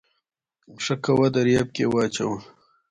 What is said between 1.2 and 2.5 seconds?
دریاب کې واچوه